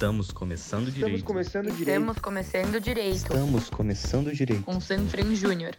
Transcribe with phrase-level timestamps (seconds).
[0.00, 1.16] Estamos começando direito.
[1.18, 1.88] Estamos começando direito.
[1.90, 3.16] Estamos começando direito.
[3.16, 4.62] Estamos começando direito.
[4.62, 5.76] Com Sanfran Júnior.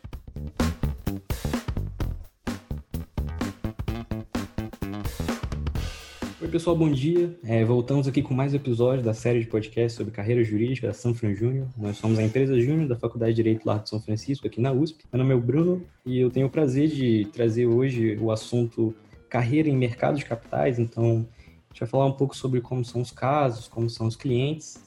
[6.39, 7.35] Oi, pessoal, bom dia.
[7.43, 10.93] É, voltamos aqui com mais um episódio da série de podcast sobre carreira jurídica da
[10.93, 11.67] Sanfran Júnior.
[11.75, 14.71] Nós somos a empresa Júnior da Faculdade de Direito Largo de São Francisco, aqui na
[14.71, 15.03] USP.
[15.11, 18.93] Meu nome é o Bruno e eu tenho o prazer de trazer hoje o assunto
[19.27, 20.77] carreira em mercado de capitais.
[20.77, 21.25] Então,
[21.71, 24.77] a gente vai falar um pouco sobre como são os casos, como são os clientes.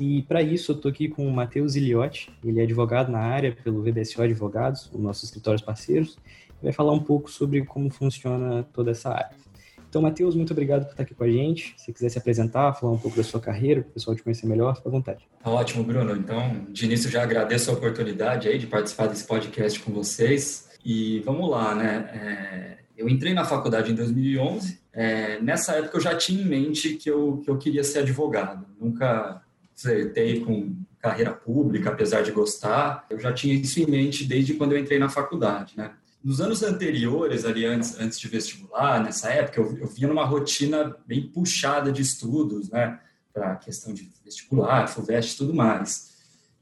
[0.00, 3.56] E para isso eu estou aqui com o Matheus Iliotti, ele é advogado na área
[3.62, 6.18] pelo VBSO Advogados, os nossos escritórios parceiros,
[6.60, 9.36] e vai falar um pouco sobre como funciona toda essa área.
[9.88, 11.74] Então, Matheus, muito obrigado por estar aqui com a gente.
[11.76, 14.46] Se quiser se apresentar, falar um pouco da sua carreira, para o pessoal te conhecer
[14.46, 15.28] melhor, fica à vontade.
[15.44, 16.16] Tá ótimo, Bruno.
[16.16, 20.71] Então, de início já agradeço a oportunidade aí de participar desse podcast com vocês.
[20.84, 22.10] E vamos lá, né?
[22.12, 24.80] É, eu entrei na faculdade em 2011.
[24.92, 28.66] É, nessa época eu já tinha em mente que eu, que eu queria ser advogado.
[28.80, 29.42] Nunca
[29.76, 33.06] flertei com carreira pública, apesar de gostar.
[33.10, 35.92] Eu já tinha isso em mente desde quando eu entrei na faculdade, né?
[36.22, 40.96] Nos anos anteriores, ali antes, antes de vestibular, nessa época, eu, eu vinha numa rotina
[41.04, 43.00] bem puxada de estudos, né?
[43.32, 46.11] Para questão de vestibular, FUVEST e tudo mais.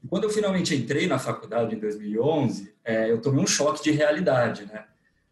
[0.09, 4.65] Quando eu finalmente entrei na faculdade em 2011, é, eu tomei um choque de realidade,
[4.65, 4.85] né?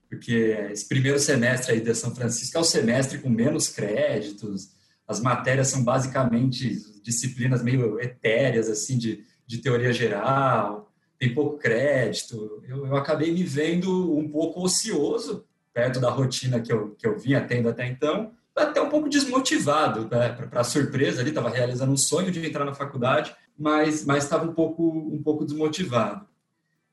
[0.10, 4.72] Porque esse primeiro semestre aí de São Francisco é o semestre com menos créditos,
[5.08, 12.64] as matérias são basicamente disciplinas meio etéreas, assim, de, de teoria geral, tem pouco crédito.
[12.68, 17.18] Eu, eu acabei me vendo um pouco ocioso perto da rotina que eu, que eu
[17.18, 20.30] vinha tendo até então, até um pouco desmotivado, né?
[20.30, 24.54] para surpresa ali, estava realizando um sonho de entrar na faculdade, mas mas estava um
[24.54, 26.26] pouco um pouco desmotivado.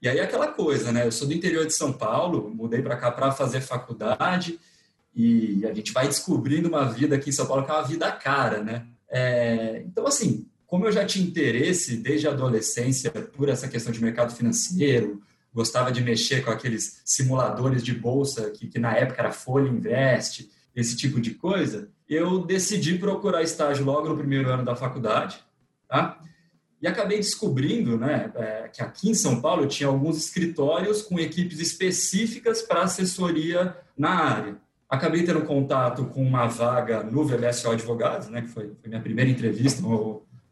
[0.03, 1.07] E aí aquela coisa, né?
[1.07, 4.59] Eu sou do interior de São Paulo, mudei para cá para fazer faculdade
[5.15, 8.11] e a gente vai descobrindo uma vida aqui em São Paulo que é uma vida
[8.13, 8.87] cara, né?
[9.09, 14.03] É, então assim, como eu já tinha interesse desde a adolescência por essa questão de
[14.03, 15.23] mercado financeiro,
[15.55, 20.51] gostava de mexer com aqueles simuladores de bolsa que, que na época era Folha Invest,
[20.75, 25.39] esse tipo de coisa, eu decidi procurar estágio logo no primeiro ano da faculdade,
[25.89, 26.21] tá?
[26.81, 31.59] E acabei descobrindo né, é, que aqui em São Paulo tinha alguns escritórios com equipes
[31.59, 34.57] específicas para assessoria na área.
[34.89, 39.31] Acabei tendo contato com uma vaga no VBSO Advogados, né, que foi, foi minha primeira
[39.31, 39.83] entrevista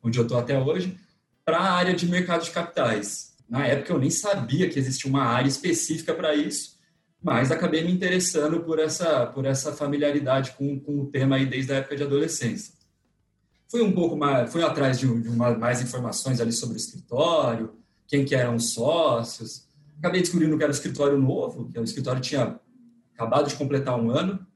[0.02, 0.98] onde eu estou até hoje,
[1.44, 3.34] para a área de mercado de capitais.
[3.48, 6.78] Na época eu nem sabia que existia uma área específica para isso,
[7.22, 11.72] mas acabei me interessando por essa, por essa familiaridade com, com o tema aí desde
[11.72, 12.74] a época de adolescência.
[13.74, 17.74] Fui um pouco mais, fui atrás de, de uma, mais informações ali sobre o escritório,
[18.06, 19.66] quem que eram os sócios.
[19.98, 22.60] Acabei descobrindo que era um escritório novo, que o escritório tinha
[23.12, 24.46] acabado de completar um ano.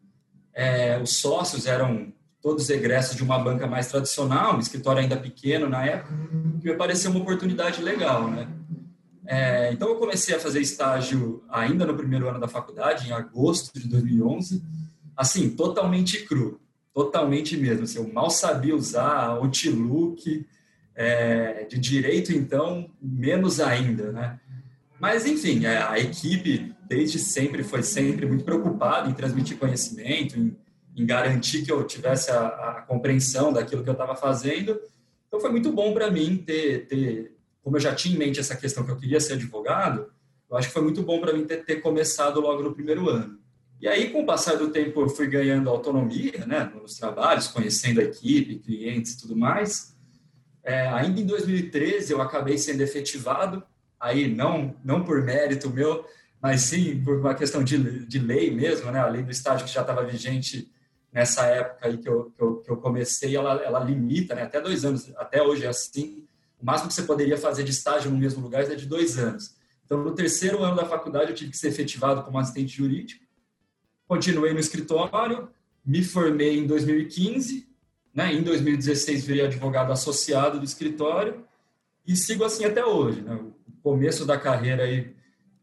[0.55, 5.69] É, os sócios eram todos egressos de uma banca mais tradicional, um escritório ainda pequeno
[5.69, 6.15] na época,
[6.61, 8.47] que me pareceu uma oportunidade legal, né?
[9.27, 13.77] É, então eu comecei a fazer estágio ainda no primeiro ano da faculdade, em agosto
[13.77, 14.63] de 2011,
[15.17, 16.61] assim, totalmente cru,
[16.95, 17.85] totalmente mesmo.
[17.85, 20.47] Assim, eu mal sabia usar Outlook,
[20.95, 24.41] é, de direito então, menos ainda, né?
[25.01, 30.39] Mas, enfim, a, é, a equipe desde sempre foi sempre muito preocupada em transmitir conhecimento,
[30.39, 30.57] em
[30.99, 34.79] em garantir que eu tivesse a, a compreensão daquilo que eu estava fazendo.
[35.29, 38.57] Então foi muito bom para mim ter, ter, como eu já tinha em mente essa
[38.57, 40.11] questão que eu queria ser advogado,
[40.51, 43.39] eu acho que foi muito bom para mim ter, ter, começado logo no primeiro ano.
[43.81, 48.01] E aí, com o passar do tempo, eu fui ganhando autonomia né, nos trabalhos, conhecendo
[48.01, 49.97] a equipe, clientes e tudo mais.
[50.65, 53.63] É, ainda em 2013, eu acabei sendo efetivado,
[53.99, 56.05] aí não, não por mérito meu,
[56.43, 59.73] mas sim por uma questão de, de lei mesmo, né, a lei do estágio que
[59.73, 60.71] já estava vigente
[61.13, 64.61] nessa época aí que eu, que eu, que eu comecei, ela, ela limita, né, até
[64.61, 66.27] dois anos, até hoje é assim,
[66.61, 69.57] o máximo que você poderia fazer de estágio no mesmo lugar é de dois anos.
[69.85, 73.25] Então, no terceiro ano da faculdade, eu tive que ser efetivado como assistente jurídico,
[74.09, 75.49] continuei no escritório,
[75.85, 77.69] me formei em 2015,
[78.13, 81.45] né, em 2016 virei advogado associado do escritório
[82.07, 83.21] e sigo assim até hoje.
[83.21, 83.53] Né, o
[83.83, 85.15] começo da carreira aí,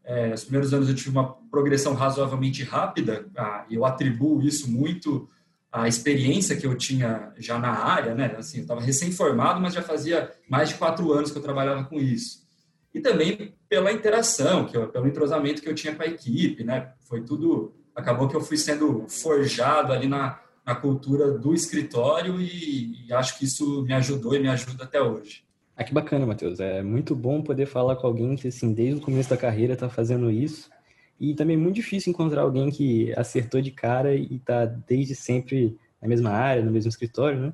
[0.04, 3.26] é, os primeiros anos eu tive uma progressão razoavelmente rápida,
[3.68, 5.28] e eu atribuo isso muito
[5.76, 8.34] a experiência que eu tinha já na área, né?
[8.38, 11.96] Assim, eu estava recém-formado, mas já fazia mais de quatro anos que eu trabalhava com
[11.96, 12.46] isso.
[12.94, 16.92] E também pela interação, que eu, pelo entrosamento que eu tinha com a equipe, né?
[17.00, 17.74] Foi tudo.
[17.96, 23.38] Acabou que eu fui sendo forjado ali na, na cultura do escritório e, e acho
[23.38, 25.44] que isso me ajudou e me ajuda até hoje.
[25.76, 26.60] Ah, que bacana, Matheus.
[26.60, 29.88] É muito bom poder falar com alguém que, assim, desde o começo da carreira está
[29.88, 30.70] fazendo isso
[31.18, 35.76] e também é muito difícil encontrar alguém que acertou de cara e está desde sempre
[36.00, 37.52] na mesma área, no mesmo escritório, né?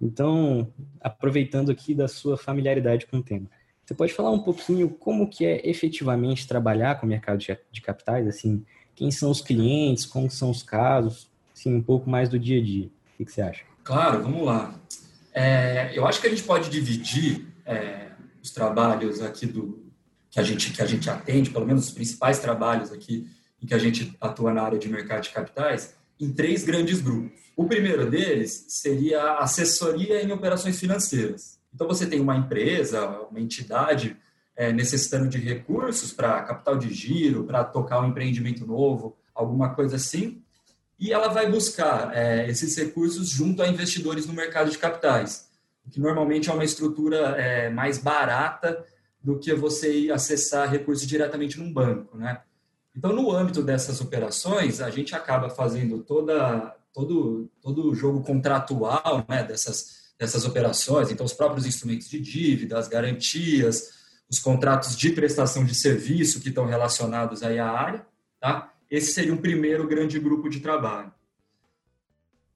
[0.00, 3.50] Então, aproveitando aqui da sua familiaridade com o tema,
[3.84, 8.26] você pode falar um pouquinho como que é efetivamente trabalhar com o mercado de capitais,
[8.26, 8.64] assim,
[9.00, 12.62] quem são os clientes, como são os casos, assim, um pouco mais do dia a
[12.62, 12.90] dia.
[13.18, 13.62] O que, você acha?
[13.82, 14.78] Claro, vamos lá.
[15.32, 18.08] É, eu acho que a gente pode dividir é,
[18.42, 19.90] os trabalhos aqui do
[20.28, 23.26] que a gente que a gente atende, pelo menos os principais trabalhos aqui
[23.62, 27.32] em que a gente atua na área de mercado de capitais, em três grandes grupos.
[27.56, 31.58] O primeiro deles seria a assessoria em operações financeiras.
[31.74, 34.14] Então, você tem uma empresa, uma entidade
[34.60, 39.96] é, necessitando de recursos para capital de giro, para tocar um empreendimento novo, alguma coisa
[39.96, 40.42] assim,
[40.98, 45.48] e ela vai buscar é, esses recursos junto a investidores no mercado de capitais,
[45.90, 48.84] que normalmente é uma estrutura é, mais barata
[49.24, 52.42] do que você ir acessar recursos diretamente num banco, né?
[52.94, 59.24] Então, no âmbito dessas operações, a gente acaba fazendo toda, todo, todo o jogo contratual
[59.26, 63.99] né, dessas, dessas operações, então os próprios instrumentos de dívida, as garantias,
[64.30, 68.06] os contratos de prestação de serviço que estão relacionados aí à área,
[68.38, 68.72] tá?
[68.90, 71.12] Esse seria um primeiro grande grupo de trabalho.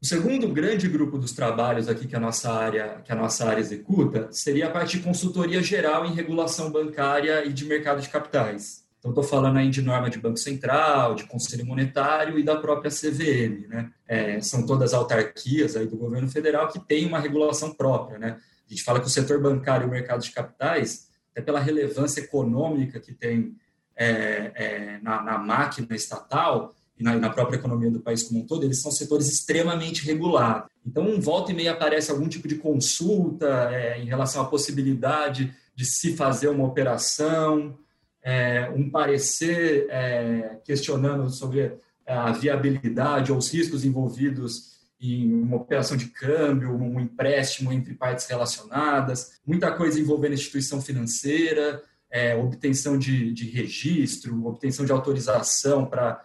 [0.01, 3.61] O segundo grande grupo dos trabalhos aqui que a nossa área, que a nossa área
[3.61, 8.85] executa seria a parte de consultoria geral em regulação bancária e de mercado de capitais.
[8.99, 12.91] Então, estou falando aí de norma de Banco Central, de Conselho Monetário e da própria
[12.91, 13.67] CVM.
[13.69, 13.91] Né?
[14.07, 18.19] É, são todas autarquias aí do governo federal que têm uma regulação própria.
[18.19, 18.39] Né?
[18.67, 22.21] A gente fala que o setor bancário e o mercado de capitais, até pela relevância
[22.21, 23.57] econômica que tem
[23.97, 28.47] é, é, na, na, máquina estatal e na, na, própria economia do país como um
[28.47, 30.71] todo, eles são setores extremamente regulados.
[30.87, 35.85] Então, volta e meia aparece algum tipo de consulta é, em relação à possibilidade de
[35.85, 37.77] se fazer uma operação,
[38.23, 41.77] é, um parecer é, questionando sobre
[42.07, 44.74] a viabilidade ou os riscos envolvidos
[45.13, 51.83] em uma operação de câmbio, um empréstimo entre partes relacionadas, muita coisa envolvendo instituição financeira,
[52.11, 56.25] é, obtenção de, de, registro, obtenção de autorização para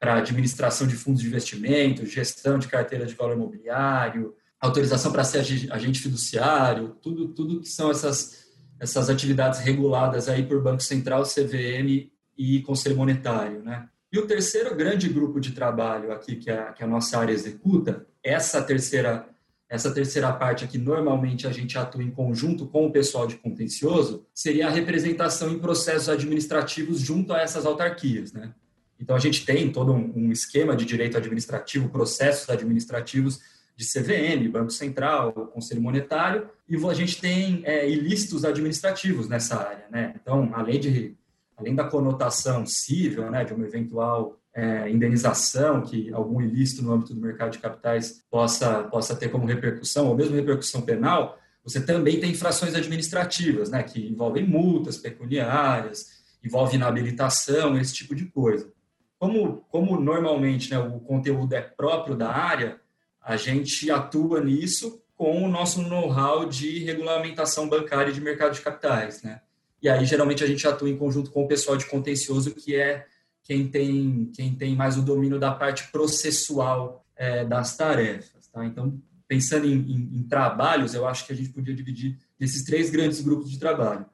[0.00, 5.40] administração de fundos de investimento, gestão de carteira de valor imobiliário, autorização para ser
[5.70, 8.50] agente fiduciário, tudo, tudo que são essas
[8.80, 13.86] essas atividades reguladas aí por Banco Central, CVM e Conselho Monetário, né?
[14.12, 18.06] E o terceiro grande grupo de trabalho aqui que a, que a nossa área executa,
[18.22, 19.28] essa terceira
[19.68, 24.26] essa terceira parte aqui, normalmente a gente atua em conjunto com o pessoal de contencioso,
[24.34, 28.52] seria a representação em processos administrativos junto a essas autarquias, né?
[28.98, 33.40] Então, a gente tem todo um, esquema de direito administrativo, processos administrativos
[33.74, 39.86] de CVM, Banco Central, Conselho Monetário, e a gente tem é, ilícitos administrativos nessa área.
[39.90, 40.14] Né?
[40.20, 41.16] Então, além, de,
[41.60, 47.14] além da conotação civil, né, de uma eventual é, indenização que algum ilícito no âmbito
[47.14, 52.18] do mercado de capitais possa, possa ter como repercussão, ou mesmo repercussão penal, você também
[52.18, 56.06] tem infrações administrativas, né, que envolvem multas pecuniárias,
[56.42, 58.72] envolve inabilitação, esse tipo de coisa.
[59.18, 62.80] Como, como normalmente né, o conteúdo é próprio da área,
[63.22, 68.62] a gente atua nisso com o nosso know-how de regulamentação bancária e de mercado de
[68.62, 69.42] capitais, né?
[69.82, 73.06] E aí, geralmente, a gente atua em conjunto com o pessoal de contencioso, que é
[73.42, 78.64] quem tem, quem tem mais o domínio da parte processual é, das tarefas, tá?
[78.64, 82.90] Então, pensando em, em, em trabalhos, eu acho que a gente podia dividir nesses três
[82.90, 84.06] grandes grupos de trabalho.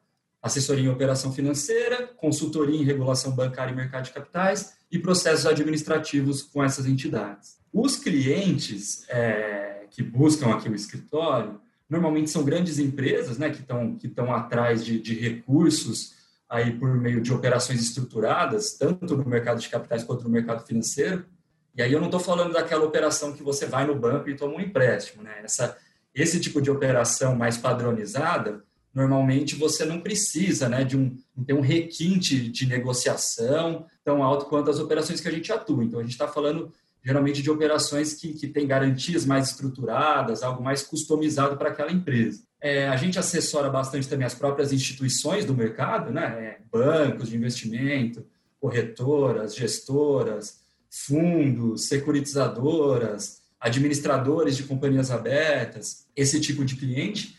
[0.42, 6.42] Assessoria em operação financeira, consultoria em regulação bancária e mercado de capitais e processos administrativos
[6.42, 7.58] com essas entidades.
[7.72, 13.96] Os clientes é, que buscam aqui o escritório normalmente são grandes empresas né, que estão
[13.96, 16.14] que atrás de, de recursos
[16.48, 21.26] aí por meio de operações estruturadas, tanto no mercado de capitais quanto no mercado financeiro.
[21.74, 24.54] E aí eu não estou falando daquela operação que você vai no banco e toma
[24.54, 25.22] um empréstimo.
[25.22, 25.40] Né?
[25.42, 25.76] Essa,
[26.14, 28.64] esse tipo de operação mais padronizada,
[28.94, 34.70] normalmente você não precisa né, de um, ter um requinte de negociação tão alto quanto
[34.70, 35.84] as operações que a gente atua.
[35.84, 36.72] Então, a gente está falando
[37.06, 42.42] geralmente de operações que, que têm garantias mais estruturadas, algo mais customizado para aquela empresa.
[42.60, 46.24] É, a gente assessora bastante também as próprias instituições do mercado, né?
[46.24, 48.26] É, bancos de investimento,
[48.58, 57.38] corretoras, gestoras, fundos, securitizadoras, administradores de companhias abertas, esse tipo de cliente,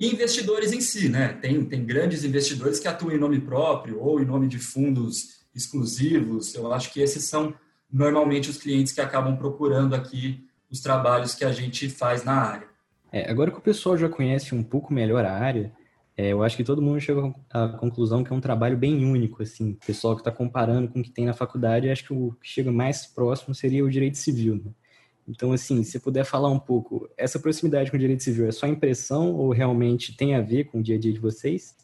[0.00, 1.34] e investidores em si, né?
[1.34, 6.54] Tem, tem grandes investidores que atuam em nome próprio ou em nome de fundos exclusivos.
[6.54, 7.54] Eu acho que esses são
[7.92, 12.66] normalmente os clientes que acabam procurando aqui os trabalhos que a gente faz na área.
[13.12, 15.70] É, agora que o pessoal já conhece um pouco melhor a área,
[16.16, 19.42] é, eu acho que todo mundo chega à conclusão que é um trabalho bem único,
[19.42, 19.72] assim.
[19.72, 22.48] O pessoal que está comparando com o que tem na faculdade, acho que o que
[22.48, 24.56] chega mais próximo seria o direito civil.
[24.56, 24.70] Né?
[25.28, 28.66] Então, assim, se puder falar um pouco, essa proximidade com o direito civil é só
[28.66, 31.76] impressão ou realmente tem a ver com o dia a dia de vocês?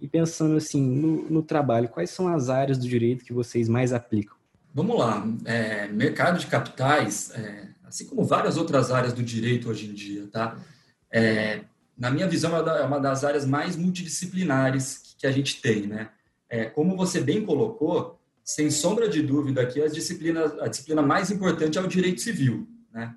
[0.00, 3.92] E pensando assim, no, no trabalho, quais são as áreas do direito que vocês mais
[3.92, 4.36] aplicam?
[4.74, 5.24] Vamos lá.
[5.44, 10.26] É, mercado de capitais, é, assim como várias outras áreas do direito hoje em dia,
[10.26, 10.58] tá?
[11.12, 11.60] É,
[11.96, 16.10] na minha visão, é uma das áreas mais multidisciplinares que a gente tem, né?
[16.48, 21.30] É, como você bem colocou, sem sombra de dúvida que a disciplina, a disciplina mais
[21.30, 23.14] importante é o direito civil, né?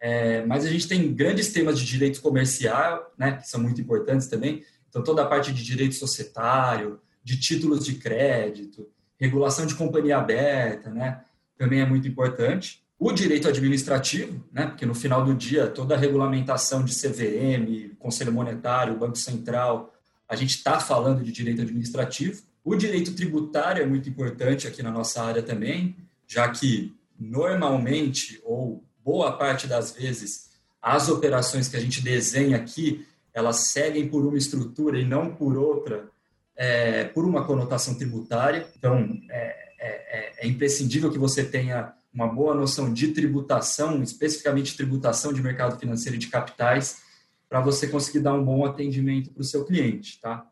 [0.00, 4.26] É, mas a gente tem grandes temas de direito comercial, né, que são muito importantes
[4.26, 4.62] também.
[4.88, 10.90] Então, toda a parte de direito societário, de títulos de crédito, regulação de companhia aberta,
[10.90, 11.20] né,
[11.56, 12.82] também é muito importante.
[12.98, 18.32] O direito administrativo, né, porque no final do dia, toda a regulamentação de CVM, Conselho
[18.32, 19.92] Monetário, Banco Central,
[20.28, 22.42] a gente está falando de direito administrativo.
[22.64, 25.96] O direito tributário é muito importante aqui na nossa área também,
[26.26, 30.50] já que normalmente, ou boa parte das vezes,
[30.82, 35.56] as operações que a gente desenha aqui, elas seguem por uma estrutura e não por
[35.56, 36.08] outra,
[36.56, 38.66] é, por uma conotação tributária.
[38.76, 45.32] Então, é, é, é, imprescindível que você tenha uma boa noção de tributação, especificamente tributação
[45.32, 47.02] de mercado financeiro e de capitais,
[47.48, 50.46] para você conseguir dar um bom atendimento para o seu cliente, tá?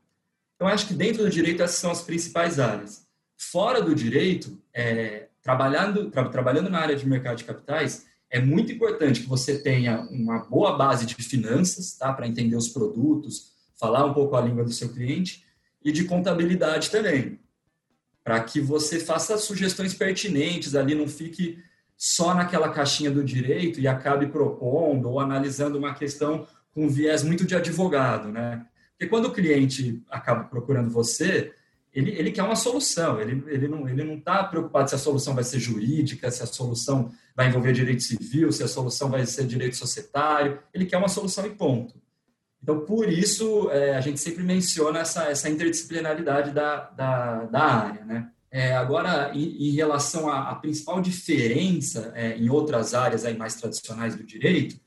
[0.54, 3.06] Então, acho que dentro do direito essas são as principais áreas.
[3.36, 8.72] Fora do direito, é, trabalhando, tra, trabalhando na área de mercado de capitais, é muito
[8.72, 14.04] importante que você tenha uma boa base de finanças, tá, para entender os produtos, falar
[14.04, 15.43] um pouco a língua do seu cliente,
[15.84, 17.38] e de contabilidade também,
[18.22, 21.62] para que você faça sugestões pertinentes ali, não fique
[21.96, 27.44] só naquela caixinha do direito e acabe propondo ou analisando uma questão com viés muito
[27.44, 28.66] de advogado, né?
[28.90, 31.52] Porque quando o cliente acaba procurando você,
[31.92, 34.98] ele, ele quer uma solução, ele, ele não está ele não tá preocupado se a
[34.98, 39.24] solução vai ser jurídica, se a solução vai envolver direito civil, se a solução vai
[39.26, 41.94] ser direito societário, ele quer uma solução e ponto.
[42.64, 48.04] Então, por isso, é, a gente sempre menciona essa, essa interdisciplinaridade da, da, da área.
[48.06, 48.30] Né?
[48.50, 54.16] É, agora, em, em, relação à, principal diferença é, em outras áreas aí mais tradicionais
[54.16, 54.80] do direito,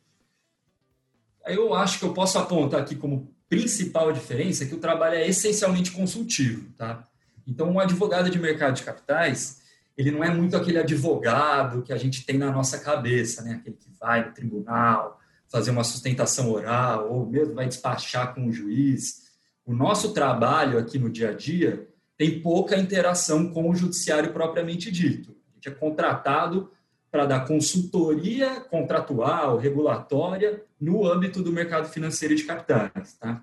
[1.46, 5.92] eu acho que eu posso apontar aqui como principal diferença que o trabalho é essencialmente
[5.92, 7.04] consultivo, tá?
[7.46, 9.62] Então, um advogado de mercado de capitais,
[9.96, 13.60] ele não é muito aquele advogado que a gente tem na nossa cabeça, né?
[13.62, 18.52] Aquele que vai no tribunal fazer uma sustentação oral ou mesmo vai despachar com o
[18.52, 19.28] juiz.
[19.66, 21.88] O nosso trabalho aqui no dia a dia
[22.18, 25.36] tem pouca interação com o judiciário propriamente dito.
[25.52, 26.72] A gente é contratado
[27.12, 33.14] para dar consultoria contratual, regulatória, no âmbito do mercado financeiro de capitais.
[33.14, 33.42] Tá?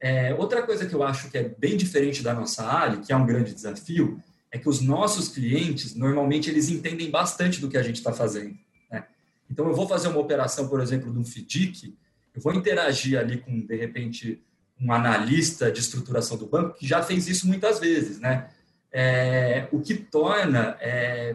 [0.00, 3.16] É, outra coisa que eu acho que é bem diferente da nossa área, que é
[3.16, 7.82] um grande desafio, é que os nossos clientes, normalmente, eles entendem bastante do que a
[7.82, 8.56] gente está fazendo.
[9.50, 11.96] Então, eu vou fazer uma operação, por exemplo, de um FDIC,
[12.34, 14.42] eu vou interagir ali com, de repente,
[14.80, 18.48] um analista de estruturação do banco que já fez isso muitas vezes, né?
[18.92, 21.34] É, o que torna é,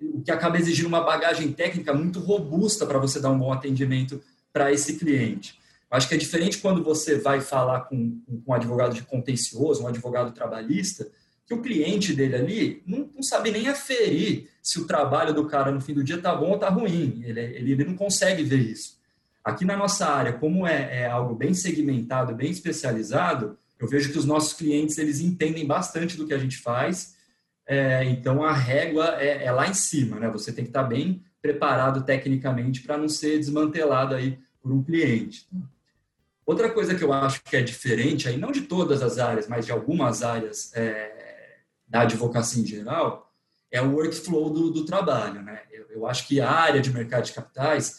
[0.00, 4.22] o que acaba exigindo uma bagagem técnica muito robusta para você dar um bom atendimento
[4.52, 5.58] para esse cliente.
[5.90, 9.86] Acho que é diferente quando você vai falar com, com um advogado de contencioso, um
[9.86, 11.08] advogado trabalhista,
[11.46, 15.70] que o cliente dele ali não, não, sabe nem aferir se o trabalho do cara
[15.70, 17.22] no fim do dia está bom ou está ruim.
[17.24, 18.98] Ele, ele, ele, não consegue ver isso.
[19.44, 24.18] Aqui na nossa área, como é, é, algo bem segmentado, bem especializado, eu vejo que
[24.18, 27.14] os nossos clientes eles entendem bastante do que a gente faz
[27.66, 30.28] é, então a régua é, é, lá em cima, né?
[30.30, 35.48] Você tem que estar bem preparado tecnicamente para não ser desmantelado aí por um cliente.
[36.44, 39.64] Outra coisa que eu acho que é diferente, aí não de todas as áreas, mas
[39.64, 41.23] de algumas áreas é,
[41.94, 43.32] da advocacia em geral,
[43.70, 45.62] é o workflow do, do trabalho, né?
[45.70, 47.96] Eu, eu, acho que a área de mercado de capitais,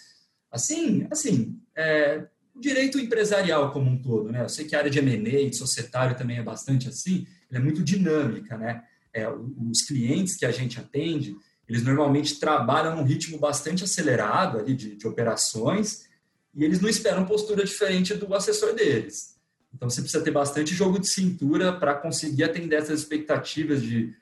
[0.51, 4.43] assim, assim, é, o direito empresarial como um todo, né?
[4.43, 7.63] Eu sei que a área de M&A, de societário também é bastante assim, ela é
[7.63, 8.83] muito dinâmica, né?
[9.15, 11.37] é, os clientes que a gente atende,
[11.67, 16.05] eles normalmente trabalham num ritmo bastante acelerado ali de, de operações
[16.53, 19.34] e eles não esperam postura diferente do assessor deles.
[19.75, 24.15] Então você precisa ter bastante jogo de cintura para conseguir atender essas expectativas de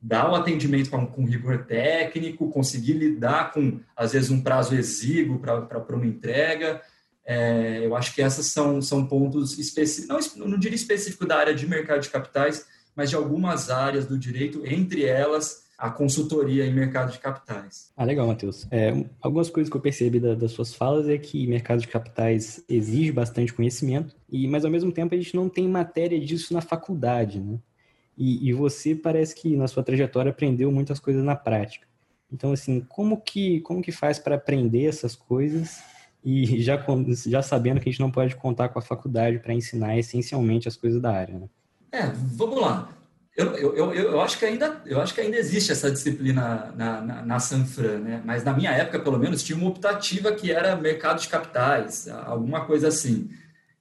[0.00, 5.38] dar o atendimento com, com rigor técnico, conseguir lidar com, às vezes, um prazo exíguo
[5.38, 6.80] para uma entrega.
[7.24, 11.54] É, eu acho que essas são, são pontos específicos, não, não diria específico da área
[11.54, 12.66] de mercado de capitais,
[12.98, 17.92] mas de algumas áreas do direito, entre elas a consultoria em mercado de capitais.
[17.96, 18.66] Ah, legal, Matheus.
[18.72, 22.64] É, algumas coisas que eu percebi da, das suas falas é que mercado de capitais
[22.68, 26.60] exige bastante conhecimento, e mas ao mesmo tempo a gente não tem matéria disso na
[26.60, 27.60] faculdade, né?
[28.16, 31.86] E, e você parece que na sua trajetória aprendeu muitas coisas na prática.
[32.32, 35.80] Então, assim, como que, como que faz para aprender essas coisas
[36.24, 36.84] e já,
[37.28, 40.76] já sabendo que a gente não pode contar com a faculdade para ensinar essencialmente as
[40.76, 41.48] coisas da área, né?
[41.90, 42.88] É, vamos lá.
[43.36, 47.00] Eu, eu, eu, eu, acho que ainda, eu acho que ainda existe essa disciplina na,
[47.00, 48.22] na, na Sanfran, né?
[48.24, 52.64] Mas na minha época, pelo menos, tinha uma optativa que era mercado de capitais, alguma
[52.64, 53.30] coisa assim.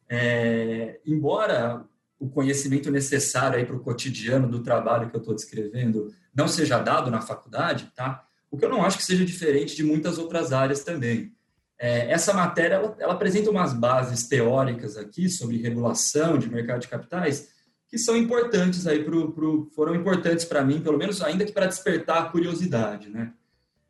[0.07, 1.83] É, embora
[2.19, 7.09] o conhecimento necessário para o cotidiano do trabalho que eu estou descrevendo não seja dado
[7.09, 8.23] na faculdade, tá?
[8.51, 11.33] O que eu não acho que seja diferente de muitas outras áreas também.
[11.79, 16.87] É, essa matéria ela, ela, apresenta umas bases teóricas aqui sobre regulação de mercado de
[16.87, 17.49] capitais
[17.89, 21.67] que são importantes aí pro, pro foram importantes para mim, pelo menos ainda que para
[21.67, 23.33] despertar a curiosidade, né?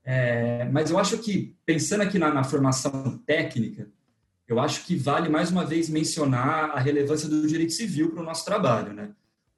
[0.04, 3.90] É, mas eu acho que pensando aqui na, na formação técnica,
[4.48, 8.26] eu acho que vale mais uma vez mencionar a relevância do direito civil para o
[8.26, 9.10] nosso trabalho, né?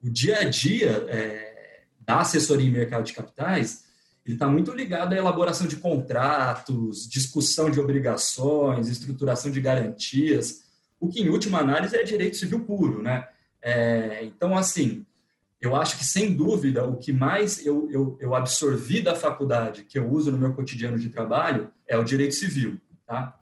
[0.02, 3.84] O dia a dia é, da assessoria em mercado de capitais
[4.24, 10.62] ele está muito ligado à elaboração de contratos, discussão de obrigações, estruturação de garantias,
[10.98, 13.26] o que, em última análise, é direito civil puro, né?
[13.62, 15.04] É, então, assim,
[15.60, 19.98] eu acho que, sem dúvida, o que mais eu, eu, eu, absorvi da faculdade, que
[19.98, 23.38] eu uso no meu cotidiano de trabalho, é o direito civil, tá?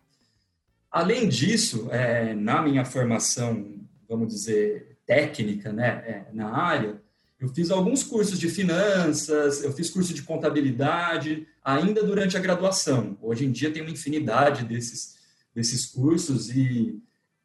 [0.90, 3.74] Além disso, é, na minha formação,
[4.08, 7.00] vamos dizer, técnica, né, é, na área,
[7.38, 13.16] eu fiz alguns cursos de finanças, eu fiz curso de contabilidade, ainda durante a graduação.
[13.22, 15.16] Hoje em dia tem uma infinidade desses,
[15.54, 17.00] desses cursos e,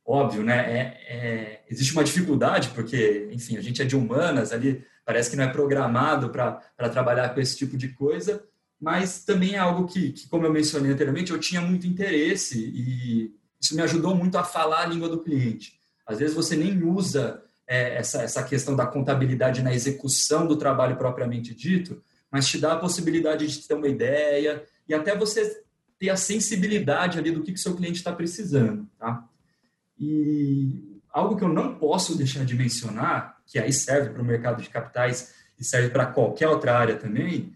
[0.06, 4.84] óbvio, né, é, é, existe uma dificuldade, porque, enfim, a gente é de humanas, ali
[5.06, 8.44] parece que não é programado para trabalhar com esse tipo de coisa,
[8.80, 13.34] mas também é algo que, que, como eu mencionei anteriormente, eu tinha muito interesse e
[13.62, 15.80] isso me ajudou muito a falar a língua do cliente.
[16.06, 20.98] Às vezes você nem usa é, essa, essa questão da contabilidade na execução do trabalho
[20.98, 25.64] propriamente dito, mas te dá a possibilidade de ter uma ideia e até você
[25.98, 29.30] ter a sensibilidade ali do que o seu cliente está precisando, tá?
[30.00, 34.62] E algo que eu não posso deixar de mencionar, que aí serve para o mercado
[34.62, 37.56] de capitais e serve para qualquer outra área também,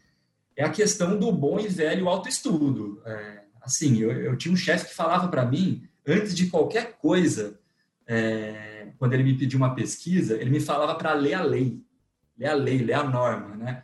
[0.56, 3.02] é a questão do bom e velho autoestudo.
[3.06, 7.60] É, assim, eu, eu tinha um chefe que falava para mim, antes de qualquer coisa,
[8.06, 11.82] é, quando ele me pediu uma pesquisa, ele me falava para ler a lei,
[12.38, 13.84] ler a lei, ler a norma, né?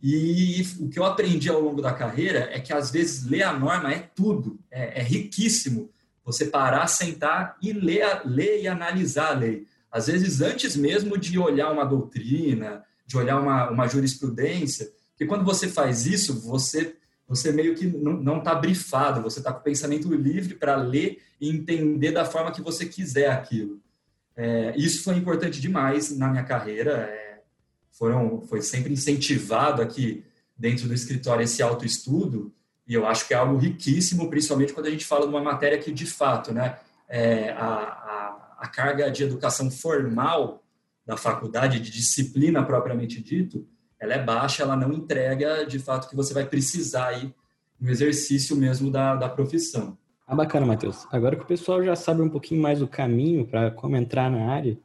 [0.00, 3.52] E o que eu aprendi ao longo da carreira é que às vezes ler a
[3.52, 5.90] norma é tudo, é, é riquíssimo.
[6.28, 9.66] Você parar, sentar e ler, ler e analisar a lei.
[9.90, 15.42] Às vezes antes mesmo de olhar uma doutrina, de olhar uma, uma jurisprudência, porque quando
[15.42, 16.94] você faz isso, você
[17.26, 21.50] você meio que não está brifado, você está com o pensamento livre para ler e
[21.50, 23.80] entender da forma que você quiser aquilo.
[24.34, 26.92] É, isso foi importante demais na minha carreira.
[26.92, 27.40] É,
[27.90, 30.24] foram, foi sempre incentivado aqui
[30.56, 32.50] dentro do escritório esse autoestudo
[32.88, 35.78] e eu acho que é algo riquíssimo, principalmente quando a gente fala de uma matéria
[35.78, 40.62] que, de fato, né, é, a, a, a carga de educação formal
[41.04, 43.66] da faculdade, de disciplina propriamente dito,
[44.00, 47.34] ela é baixa, ela não entrega, de fato, que você vai precisar aí
[47.78, 49.98] no exercício mesmo da, da profissão.
[50.26, 51.06] Ah, bacana, Matheus.
[51.10, 54.50] Agora que o pessoal já sabe um pouquinho mais o caminho para como entrar na
[54.50, 54.78] área,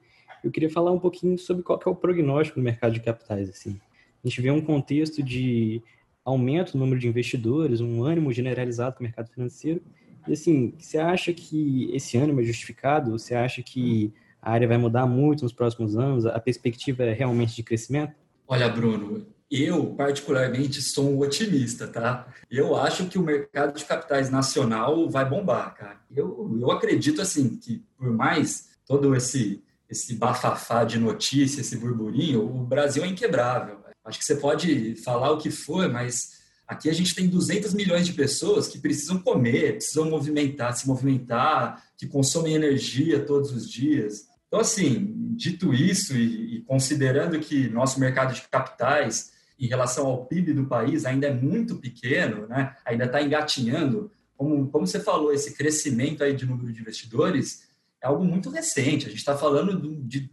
[0.44, 3.50] eu queria falar um pouquinho sobre qual é o prognóstico do mercado de capitais.
[3.50, 3.80] Assim.
[4.24, 5.82] A gente vê um contexto de
[6.24, 9.82] aumento no número de investidores, um ânimo generalizado para o mercado financeiro.
[10.28, 13.12] E assim, você acha que esse ânimo é justificado?
[13.12, 16.26] Você acha que a área vai mudar muito nos próximos anos?
[16.26, 18.14] A perspectiva é realmente de crescimento?
[18.48, 22.28] Olha, Bruno, eu, particularmente, sou um otimista, tá?
[22.50, 25.98] Eu acho que o mercado de capitais nacional vai bombar, cara.
[26.10, 32.44] Eu, eu acredito, assim, que por mais todo esse, esse bafafá de notícia, esse burburinho,
[32.44, 33.83] o Brasil é inquebrável.
[34.06, 38.06] Acho que você pode falar o que for, mas aqui a gente tem 200 milhões
[38.06, 44.28] de pessoas que precisam comer, precisam movimentar, se movimentar, que consomem energia todos os dias.
[44.48, 50.26] Então, assim, dito isso e, e considerando que nosso mercado de capitais em relação ao
[50.26, 52.76] PIB do país ainda é muito pequeno, né?
[52.86, 54.12] ainda está engatinhando.
[54.36, 57.68] Como, como você falou, esse crescimento aí de número de investidores
[58.02, 59.06] é algo muito recente.
[59.06, 60.30] A gente está falando de,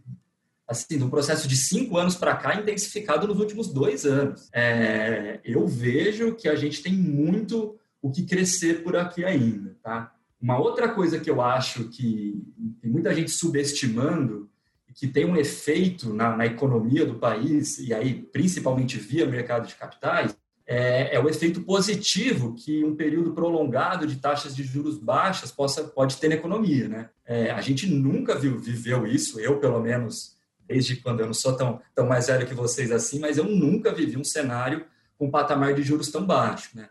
[0.71, 4.49] assim, de um processo de cinco anos para cá intensificado nos últimos dois anos.
[4.53, 9.77] É, eu vejo que a gente tem muito o que crescer por aqui ainda.
[9.83, 10.11] Tá?
[10.41, 12.41] Uma outra coisa que eu acho que
[12.81, 14.49] tem muita gente subestimando
[14.93, 19.75] que tem um efeito na, na, economia do país, e aí principalmente via mercado de
[19.75, 25.51] capitais, é, é, o efeito positivo que um período prolongado de taxas de juros baixas
[25.51, 26.87] possa, pode ter na economia.
[26.87, 27.09] Né?
[27.25, 30.37] É, a gente nunca viu, viveu isso, eu pelo menos,
[30.71, 33.93] desde quando eu não sou tão, tão mais velho que vocês assim, mas eu nunca
[33.93, 34.85] vivi um cenário
[35.17, 36.69] com um patamar de juros tão baixo.
[36.73, 36.87] Né?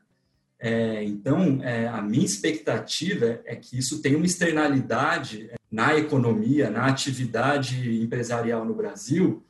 [0.58, 6.86] É, então, é, a minha expectativa é que isso tenha uma externalidade na economia, na
[6.86, 9.42] atividade empresarial no Brasil,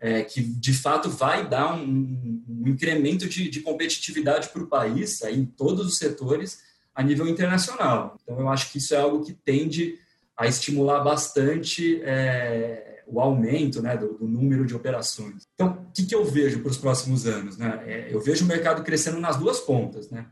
[0.00, 5.22] é, que de fato vai dar um, um incremento de, de competitividade para o país
[5.22, 6.58] aí, em todos os setores
[6.94, 8.18] a nível internacional.
[8.22, 9.98] Então, eu acho que isso é algo que tende
[10.36, 15.46] a estimular bastante é, o aumento né, do, do, número de operações.
[15.54, 17.56] Então, o que, que eu vejo para os próximos anos?
[17.56, 17.82] Né?
[17.86, 20.10] É, eu vejo o mercado crescendo nas duas pontas.
[20.10, 20.26] Né?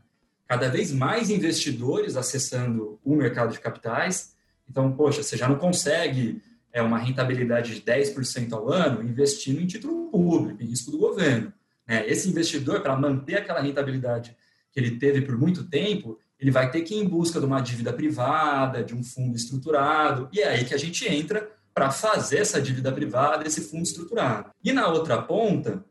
[0.47, 4.35] Cada vez mais investidores acessando o mercado de capitais.
[4.69, 6.41] Então, poxa, você já não consegue
[6.73, 11.53] é, uma rentabilidade de 10% ao ano investindo em título público, em risco do governo.
[11.87, 12.05] Né?
[12.07, 14.35] Esse investidor, para manter aquela rentabilidade
[14.71, 17.61] que ele teve por muito tempo, ele vai ter que ir em busca de uma
[17.61, 22.39] dívida privada, de um fundo estruturado, e é aí que a gente entra para fazer
[22.39, 24.49] essa dívida privada, esse fundo estruturado.
[24.63, 25.85] E na outra ponta,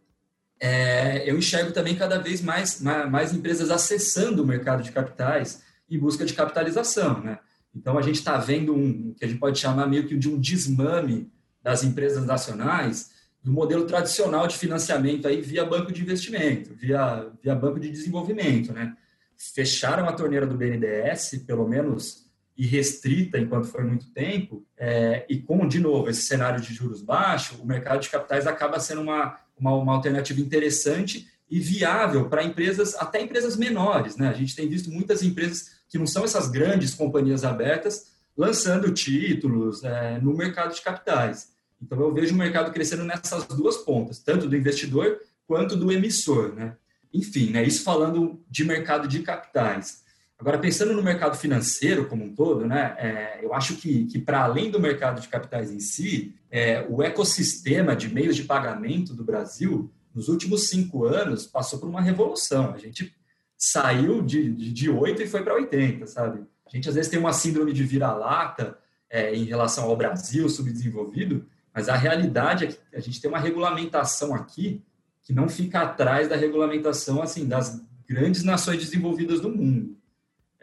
[0.58, 5.98] é, eu enxergo também cada vez mais, mais, empresas acessando o mercado de capitais em
[5.98, 7.20] busca de capitalização.
[7.20, 7.38] Né?
[7.76, 10.40] Então, a gente está vendo um que a gente pode chamar meio que de um
[10.40, 11.30] desmame
[11.62, 17.54] das empresas nacionais do modelo tradicional de financiamento aí via banco de investimento, via, via
[17.54, 18.72] banco de desenvolvimento.
[18.72, 18.96] Né?
[19.36, 22.23] fecharam a torneira do BNDES, pelo menos
[22.56, 27.58] irrestrita enquanto foi muito tempo, é, e com, de novo, esse cenário de juros baixos,
[27.58, 32.94] o mercado de capitais acaba sendo uma, uma, uma alternativa interessante e viável para empresas,
[32.94, 34.16] até empresas menores.
[34.16, 34.28] Né?
[34.28, 39.84] A gente tem visto muitas empresas que não são essas grandes companhias abertas lançando títulos
[39.84, 41.52] é, no mercado de capitais.
[41.80, 46.54] Então, eu vejo o mercado crescendo nessas duas pontas, tanto do investidor quanto do emissor.
[46.54, 46.76] Né?
[47.12, 50.03] Enfim, né, isso falando de mercado de capitais.
[50.44, 54.42] Agora, pensando no mercado financeiro como um todo, né, é, eu acho que, que para
[54.42, 59.24] além do mercado de capitais em si, é, o ecossistema de meios de pagamento do
[59.24, 62.74] Brasil, nos últimos cinco anos, passou por uma revolução.
[62.74, 63.16] A gente
[63.56, 66.44] saiu de, de, de 8 e foi para 80, sabe?
[66.66, 68.76] A gente às vezes tem uma síndrome de vira-lata
[69.08, 73.40] é, em relação ao Brasil subdesenvolvido, mas a realidade é que a gente tem uma
[73.40, 74.84] regulamentação aqui
[75.22, 80.03] que não fica atrás da regulamentação assim das grandes nações desenvolvidas do mundo.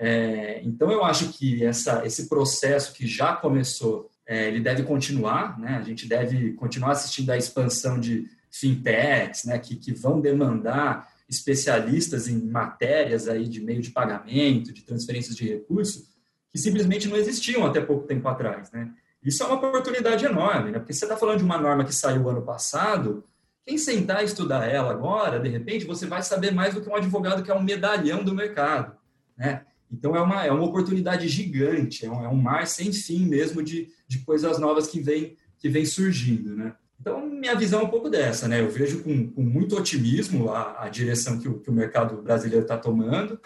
[0.03, 5.59] É, então eu acho que essa, esse processo que já começou, é, ele deve continuar,
[5.59, 5.77] né?
[5.77, 9.59] A gente deve continuar assistindo à expansão de fintechs, né?
[9.59, 15.47] Que, que vão demandar especialistas em matérias aí de meio de pagamento, de transferências de
[15.47, 16.09] recursos,
[16.51, 18.91] que simplesmente não existiam até pouco tempo atrás, né?
[19.23, 20.79] Isso é uma oportunidade enorme, né?
[20.79, 23.23] Porque você está falando de uma norma que saiu ano passado,
[23.63, 26.95] quem sentar e estudar ela agora, de repente, você vai saber mais do que um
[26.95, 28.97] advogado que é um medalhão do mercado,
[29.37, 29.63] né?
[29.91, 33.61] Então, é uma, é uma oportunidade gigante, é um, é um mar sem fim mesmo
[33.61, 36.73] de, de coisas novas que vem, que vem surgindo, né?
[36.99, 38.61] Então, minha visão é um pouco dessa, né?
[38.61, 42.63] Eu vejo com, com muito otimismo a, a direção que o, que o mercado brasileiro
[42.63, 43.39] está tomando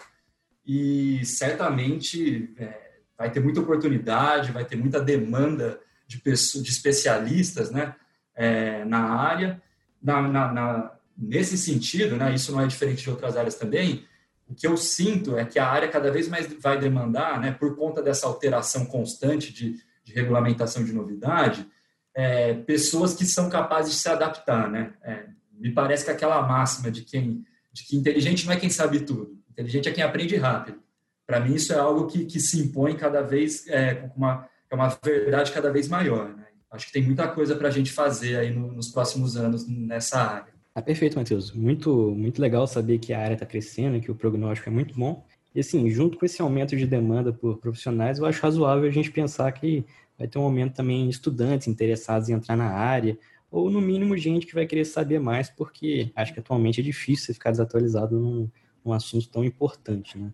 [0.64, 7.70] e certamente é, vai ter muita oportunidade, vai ter muita demanda de, pessoas, de especialistas,
[7.70, 7.94] né?
[8.34, 9.62] É, na área
[10.02, 14.04] na, na, na, nesse sentido, né, isso não é diferente de outras áreas também,
[14.48, 17.76] o que eu sinto é que a área cada vez mais vai demandar, né, por
[17.76, 21.66] conta dessa alteração constante de, de regulamentação de novidade,
[22.14, 24.70] é, pessoas que são capazes de se adaptar.
[24.70, 24.92] Né?
[25.02, 29.00] É, me parece que aquela máxima de, quem, de que inteligente não é quem sabe
[29.00, 30.80] tudo, inteligente é quem aprende rápido.
[31.26, 34.96] Para mim, isso é algo que, que se impõe cada vez, é, uma, é uma
[35.02, 36.28] verdade cada vez maior.
[36.28, 36.46] Né?
[36.70, 40.20] acho que tem muita coisa para a gente fazer aí no, nos próximos anos nessa
[40.20, 40.54] área.
[40.76, 41.52] Ah, perfeito, Matheus.
[41.52, 45.24] Muito, muito legal saber que a área está crescendo, que o prognóstico é muito bom.
[45.54, 49.10] E assim, junto com esse aumento de demanda por profissionais, eu acho razoável a gente
[49.10, 49.86] pensar que
[50.18, 53.18] vai ter um aumento também de estudantes interessados em entrar na área,
[53.50, 57.32] ou no mínimo gente que vai querer saber mais, porque acho que atualmente é difícil
[57.32, 58.46] ficar desatualizado num,
[58.84, 60.30] num assunto tão importante, né?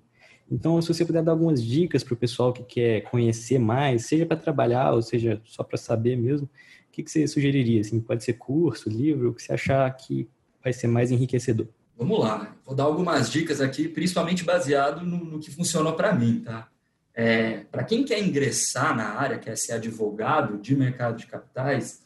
[0.50, 4.26] Então, se você puder dar algumas dicas para o pessoal que quer conhecer mais, seja
[4.26, 6.50] para trabalhar ou seja só para saber mesmo,
[6.92, 7.80] o que, que você sugeriria?
[7.80, 10.28] Assim, pode ser curso, livro, o que você achar que
[10.62, 11.66] vai ser mais enriquecedor?
[11.96, 16.42] Vamos lá, vou dar algumas dicas aqui, principalmente baseado no, no que funcionou para mim,
[16.44, 16.68] tá?
[17.14, 22.02] É, para quem quer ingressar na área, quer ser advogado de mercado de capitais,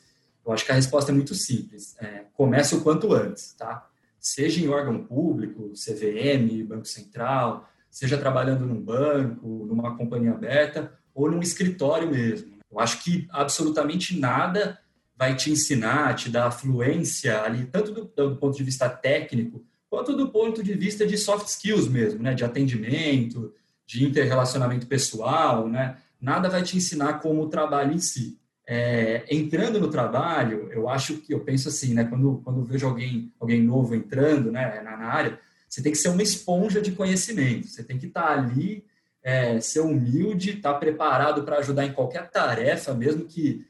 [0.46, 1.96] eu acho que a resposta é muito simples.
[1.98, 3.88] É, comece o quanto antes, tá?
[4.20, 11.28] Seja em órgão público, CVM, Banco Central, seja trabalhando num banco, numa companhia aberta ou
[11.28, 12.55] num escritório mesmo.
[12.76, 14.78] Eu acho que absolutamente nada
[15.16, 20.14] vai te ensinar, te dar fluência ali, tanto do, do, ponto de vista técnico, quanto
[20.14, 22.34] do ponto de vista de soft skills mesmo, né?
[22.34, 23.54] De atendimento,
[23.86, 25.96] de interrelacionamento pessoal, né?
[26.20, 28.38] Nada vai te ensinar como o trabalho em si.
[28.68, 32.04] É, entrando no trabalho, eu acho que eu penso assim, né?
[32.04, 34.82] Quando quando vejo alguém alguém novo entrando, né?
[34.82, 37.68] Na, na área, Você tem que ser uma esponja de conhecimento.
[37.68, 38.84] Você tem que estar ali,
[39.26, 43.66] é, ser humilde, estar preparado para ajudar em qualquer tarefa, mesmo que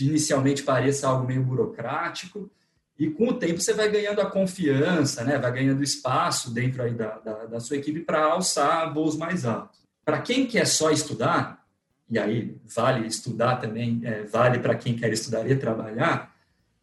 [0.00, 2.48] inicialmente pareça algo meio burocrático.
[2.96, 5.36] E com o tempo você vai ganhando a confiança, né?
[5.36, 9.80] vai ganhando espaço dentro aí da, da, da sua equipe para alçar voos mais altos.
[10.04, 11.66] Para quem quer só estudar,
[12.08, 16.32] e aí vale estudar também, é, vale para quem quer estudar e trabalhar,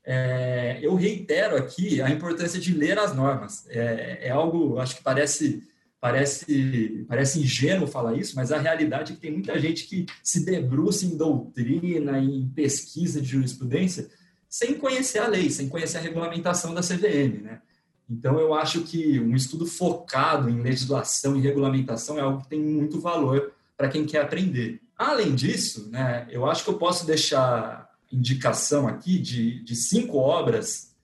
[0.03, 3.65] é, eu reitero aqui a importância de ler as normas.
[3.69, 5.63] É, é, algo, acho que parece,
[5.99, 10.45] parece, parece ingênuo falar isso, mas a realidade é que tem muita gente que se
[10.45, 14.07] debruça em doutrina, em pesquisa de jurisprudência,
[14.49, 17.61] sem conhecer a lei, sem conhecer a regulamentação da CVM, né?
[18.09, 22.59] Então, eu acho que um estudo focado em legislação e regulamentação é algo que tem
[22.59, 24.81] muito valor para quem quer aprender.
[24.97, 30.95] Além disso, né, eu acho que eu posso deixar indicação aqui de, de cinco obras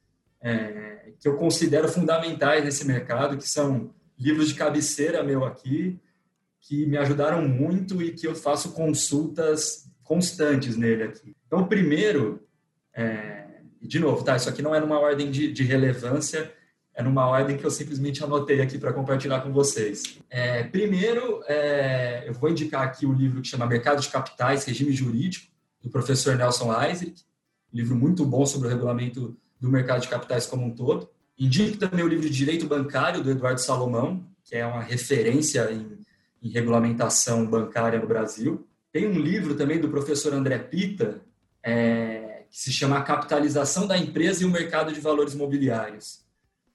[0.42, 6.00] é, que eu considero fundamentais nesse mercado, que são livros de cabeceira meu aqui,
[6.60, 11.36] que me ajudaram muito e que eu faço consultas constantes nele aqui.
[11.46, 12.42] Então, o primeiro,
[12.94, 13.48] é,
[13.82, 14.36] de novo, tá?
[14.36, 16.54] Isso aqui não é numa ordem de, de relevância,
[16.96, 20.20] é numa ordem que eu simplesmente anotei aqui para compartilhar com vocês.
[20.30, 24.92] É, primeiro, é, eu vou indicar aqui o livro que chama Mercado de Capitais, Regime
[24.92, 27.16] Jurídico, do professor Nelson Isaac,
[27.74, 31.10] livro muito bom sobre o regulamento do mercado de capitais como um todo.
[31.38, 35.98] Indico também o livro de Direito Bancário, do Eduardo Salomão, que é uma referência em,
[36.42, 38.68] em regulamentação bancária no Brasil.
[38.92, 41.22] Tem um livro também do professor André Pita,
[41.64, 46.24] é, que se chama A Capitalização da Empresa e o Mercado de Valores Imobiliários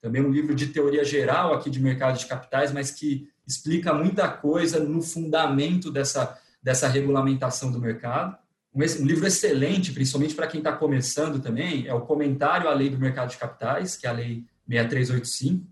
[0.01, 4.29] também um livro de teoria geral aqui de mercado de capitais, mas que explica muita
[4.29, 8.37] coisa no fundamento dessa, dessa regulamentação do mercado.
[8.75, 12.99] Um, livro excelente, principalmente para quem está começando também, é o Comentário à Lei do
[12.99, 15.67] Mercado de Capitais, que é a Lei 6385,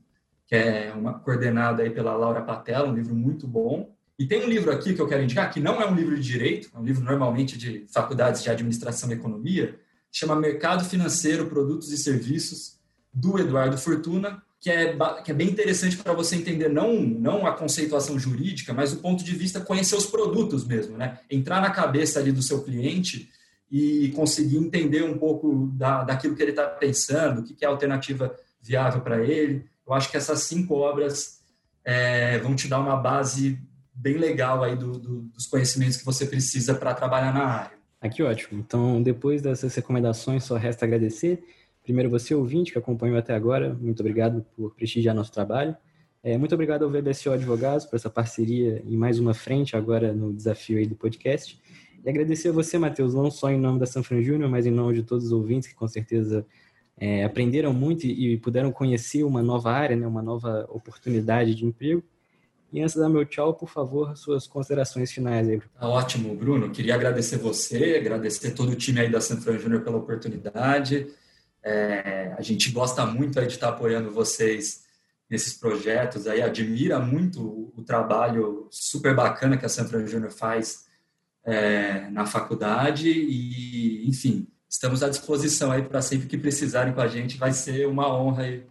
[0.46, 3.94] que é uma coordenada aí pela Laura Patella, um livro muito bom.
[4.18, 6.22] E tem um livro aqui que eu quero indicar, que não é um livro de
[6.22, 9.78] direito, é um livro normalmente de faculdades de administração e economia,
[10.10, 12.78] chama Mercado Financeiro, Produtos e Serviços,
[13.12, 17.52] do Eduardo Fortuna, que é, que é bem interessante para você entender não, não a
[17.52, 21.18] conceituação jurídica, mas o ponto de vista conhecer os produtos mesmo, né?
[21.30, 23.30] Entrar na cabeça ali do seu cliente
[23.70, 27.68] e conseguir entender um pouco da, daquilo que ele está pensando, o que, que é
[27.68, 29.64] a alternativa viável para ele.
[29.86, 31.40] Eu acho que essas cinco obras
[31.84, 33.60] é, vão te dar uma base
[33.94, 37.76] bem legal aí do, do, dos conhecimentos que você precisa para trabalhar na área.
[38.00, 38.60] Aqui ótimo.
[38.60, 41.42] Então, depois dessas recomendações, só resta agradecer
[41.86, 45.76] Primeiro, você ouvinte que acompanhou até agora, muito obrigado por prestigiar nosso trabalho.
[46.20, 50.32] É, muito obrigado ao VBSO Advogados por essa parceria em mais uma frente agora no
[50.32, 51.56] desafio aí do podcast.
[52.04, 54.94] E agradecer a você, Matheus, não só em nome da Sanfran Júnior, mas em nome
[54.94, 56.44] de todos os ouvintes que com certeza
[56.98, 61.64] é, aprenderam muito e, e, puderam conhecer uma nova área, né, uma nova oportunidade de
[61.64, 62.02] emprego.
[62.72, 65.60] E antes de dar meu tchau, por favor, suas considerações finais aí.
[65.78, 66.68] Tá ótimo, Bruno.
[66.68, 71.06] Queria agradecer você, agradecer todo o time aí da Sanfran Júnior pela oportunidade.
[71.66, 74.84] É, a gente gosta muito aí de estar apoiando vocês
[75.28, 80.86] nesses projetos, aí admira muito o, o trabalho super bacana que a Sanfran Júnior faz
[81.44, 87.08] é, na faculdade e, enfim, estamos à disposição aí para sempre que precisarem com a
[87.08, 88.62] gente, vai ser uma honra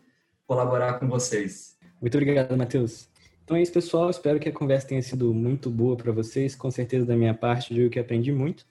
[0.48, 1.78] colaborar com vocês.
[2.00, 3.10] Muito obrigado, Matheus.
[3.44, 4.10] Então é isso, pessoal.
[4.10, 6.56] Espero que a conversa tenha sido muito boa para vocês.
[6.56, 8.66] Com certeza, da minha parte, eu que aprendi muito.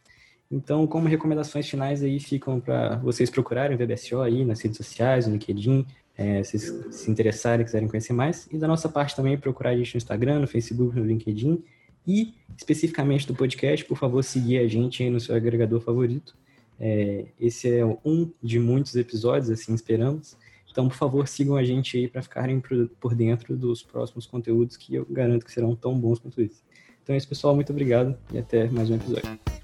[0.51, 5.27] Então, como recomendações finais aí ficam para vocês procurarem o VBSO aí nas redes sociais,
[5.27, 8.47] no LinkedIn, é, se se interessarem, quiserem conhecer mais.
[8.53, 11.63] E da nossa parte também, procurar a gente no Instagram, no Facebook, no LinkedIn.
[12.07, 16.37] E, especificamente do podcast, por favor, seguir a gente aí no seu agregador favorito.
[16.79, 20.37] É, esse é um de muitos episódios, assim esperamos.
[20.71, 22.61] Então, por favor, sigam a gente aí para ficarem
[23.01, 26.63] por dentro dos próximos conteúdos que eu garanto que serão tão bons quanto esse.
[27.03, 27.55] Então é isso, pessoal.
[27.55, 29.64] Muito obrigado e até mais um episódio.